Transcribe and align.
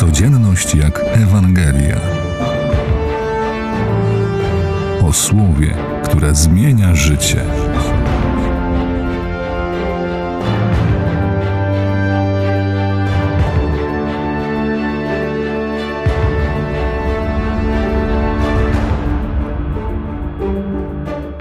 Codzienność 0.00 0.74
jak 0.74 1.00
Ewangelia. 1.04 2.00
O 5.02 5.12
słowie, 5.12 5.74
które 6.04 6.34
zmienia 6.34 6.94
życie. 6.94 7.44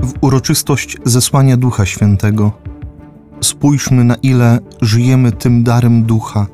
W 0.02 0.14
uroczystość 0.21 0.98
zesłania 1.05 1.57
Ducha 1.57 1.86
Świętego 1.86 2.52
spójrzmy, 3.41 4.04
na 4.04 4.16
ile 4.16 4.60
żyjemy 4.82 5.32
tym 5.32 5.64
darem 5.64 6.04
Ducha, 6.04 6.48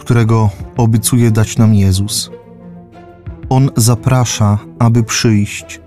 którego 0.00 0.50
obiecuje 0.76 1.30
dać 1.30 1.58
nam 1.58 1.74
Jezus. 1.74 2.30
On 3.48 3.70
zaprasza, 3.76 4.58
aby 4.78 5.02
przyjść, 5.02 5.80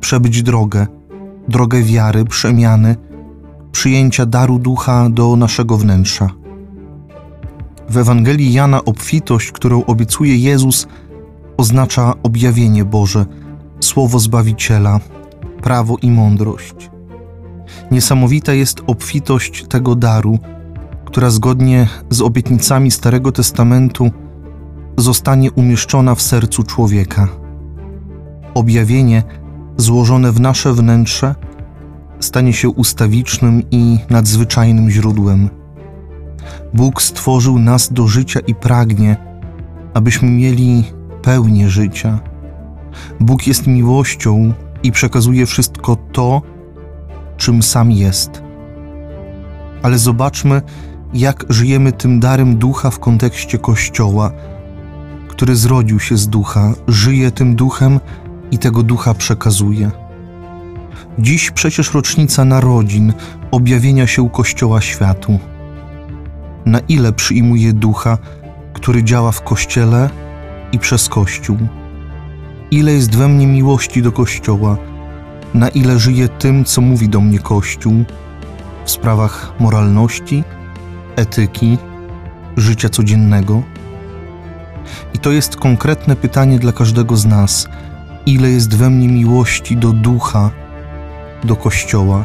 przebyć 0.00 0.42
drogę, 0.42 0.86
drogę 1.48 1.82
wiary, 1.82 2.24
przemiany, 2.24 2.96
przyjęcia 3.72 4.26
daru 4.26 4.58
Ducha 4.58 5.08
do 5.10 5.36
naszego 5.36 5.76
wnętrza. 5.76 6.30
W 7.88 7.96
Ewangelii 7.96 8.52
Jana 8.52 8.84
obfitość, 8.84 9.52
którą 9.52 9.84
obiecuje 9.84 10.36
Jezus, 10.36 10.86
oznacza 11.56 12.14
objawienie 12.22 12.84
Boże, 12.84 13.26
słowo 13.80 14.18
Zbawiciela, 14.18 15.00
prawo 15.62 15.96
i 16.02 16.10
mądrość. 16.10 16.90
Niesamowita 17.90 18.52
jest 18.52 18.82
obfitość 18.86 19.64
tego 19.68 19.94
daru, 19.94 20.38
która 21.10 21.30
zgodnie 21.30 21.88
z 22.10 22.20
obietnicami 22.20 22.90
Starego 22.90 23.32
Testamentu 23.32 24.10
zostanie 24.96 25.52
umieszczona 25.52 26.14
w 26.14 26.22
sercu 26.22 26.62
człowieka. 26.62 27.28
Objawienie 28.54 29.22
złożone 29.76 30.32
w 30.32 30.40
nasze 30.40 30.72
wnętrze 30.72 31.34
stanie 32.20 32.52
się 32.52 32.68
ustawicznym 32.68 33.62
i 33.70 33.98
nadzwyczajnym 34.10 34.90
źródłem. 34.90 35.48
Bóg 36.74 37.02
stworzył 37.02 37.58
nas 37.58 37.92
do 37.92 38.08
życia 38.08 38.40
i 38.40 38.54
pragnie, 38.54 39.16
abyśmy 39.94 40.30
mieli 40.30 40.84
pełnię 41.22 41.68
życia. 41.68 42.20
Bóg 43.20 43.46
jest 43.46 43.66
miłością 43.66 44.52
i 44.82 44.92
przekazuje 44.92 45.46
wszystko 45.46 45.96
to, 46.12 46.42
czym 47.36 47.62
sam 47.62 47.90
jest. 47.90 48.42
Ale 49.82 49.98
zobaczmy, 49.98 50.62
jak 51.14 51.44
żyjemy 51.48 51.92
tym 51.92 52.20
darem 52.20 52.56
ducha 52.56 52.90
w 52.90 52.98
kontekście 52.98 53.58
Kościoła, 53.58 54.32
który 55.28 55.56
zrodził 55.56 56.00
się 56.00 56.16
z 56.16 56.28
ducha, 56.28 56.72
żyje 56.88 57.30
tym 57.30 57.56
duchem 57.56 58.00
i 58.50 58.58
tego 58.58 58.82
ducha 58.82 59.14
przekazuje. 59.14 59.90
Dziś 61.18 61.50
przecież 61.50 61.94
rocznica 61.94 62.44
narodzin, 62.44 63.12
objawienia 63.50 64.06
się 64.06 64.30
Kościoła 64.30 64.80
światu. 64.80 65.38
Na 66.66 66.78
ile 66.78 67.12
przyjmuje 67.12 67.72
ducha, 67.72 68.18
który 68.72 69.04
działa 69.04 69.32
w 69.32 69.42
Kościele 69.42 70.10
i 70.72 70.78
przez 70.78 71.08
Kościół? 71.08 71.56
Ile 72.70 72.92
jest 72.92 73.16
we 73.16 73.28
mnie 73.28 73.46
miłości 73.46 74.02
do 74.02 74.12
Kościoła? 74.12 74.76
Na 75.54 75.68
ile 75.68 75.98
żyję 75.98 76.28
tym, 76.28 76.64
co 76.64 76.80
mówi 76.80 77.08
do 77.08 77.20
mnie 77.20 77.38
Kościół 77.38 78.04
w 78.84 78.90
sprawach 78.90 79.52
moralności, 79.60 80.44
etyki, 81.16 81.78
życia 82.56 82.88
codziennego? 82.88 83.62
I 85.14 85.18
to 85.18 85.32
jest 85.32 85.56
konkretne 85.56 86.16
pytanie 86.16 86.58
dla 86.58 86.72
każdego 86.72 87.16
z 87.16 87.26
nas: 87.26 87.68
ile 88.26 88.50
jest 88.50 88.76
we 88.76 88.90
mnie 88.90 89.08
miłości 89.08 89.76
do 89.76 89.92
ducha, 89.92 90.50
do 91.44 91.56
Kościoła? 91.56 92.24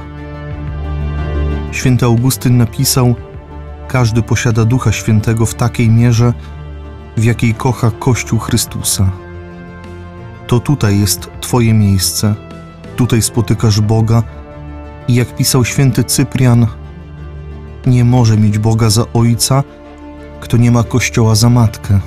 Święty 1.71 2.05
Augustyn 2.05 2.57
napisał: 2.57 3.15
Każdy 3.87 4.21
posiada 4.21 4.65
ducha 4.65 4.91
świętego 4.91 5.45
w 5.45 5.55
takiej 5.55 5.89
mierze, 5.89 6.33
w 7.17 7.23
jakiej 7.23 7.53
kocha 7.53 7.91
Kościół 7.91 8.39
Chrystusa. 8.39 9.11
To 10.47 10.59
tutaj 10.59 10.99
jest 10.99 11.29
Twoje 11.41 11.73
miejsce, 11.73 12.35
tutaj 12.95 13.21
spotykasz 13.21 13.81
Boga 13.81 14.23
i 15.07 15.15
jak 15.15 15.35
pisał 15.35 15.65
święty 15.65 16.03
Cyprian, 16.03 16.67
nie 17.87 18.05
może 18.05 18.37
mieć 18.37 18.57
Boga 18.57 18.89
za 18.89 19.05
ojca, 19.13 19.63
kto 20.39 20.57
nie 20.57 20.71
ma 20.71 20.83
Kościoła 20.83 21.35
za 21.35 21.49
matkę. 21.49 21.99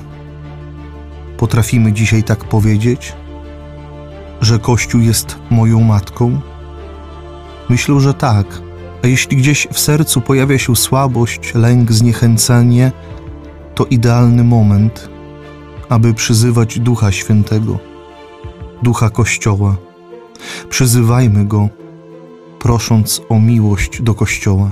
Potrafimy 1.37 1.93
dzisiaj 1.93 2.22
tak 2.22 2.44
powiedzieć, 2.44 3.12
że 4.41 4.59
Kościół 4.59 5.00
jest 5.00 5.37
moją 5.50 5.81
matką? 5.81 6.41
Myślę, 7.69 8.00
że 8.00 8.15
tak. 8.15 8.47
A 9.05 9.06
jeśli 9.06 9.37
gdzieś 9.37 9.69
w 9.72 9.78
sercu 9.78 10.21
pojawia 10.21 10.59
się 10.59 10.77
słabość, 10.77 11.55
lęk, 11.55 11.93
zniechęcenie, 11.93 12.93
to 13.75 13.84
idealny 13.84 14.45
moment, 14.45 15.09
aby 15.89 16.15
przyzywać 16.15 16.78
Ducha 16.78 17.12
Świętego, 17.12 17.78
Ducha 18.83 19.10
Kościoła. 19.10 19.77
Przyzywajmy 20.69 21.45
Go, 21.45 21.69
prosząc 22.59 23.22
o 23.28 23.41
miłość 23.41 24.03
do 24.03 24.15
Kościoła. 24.15 24.71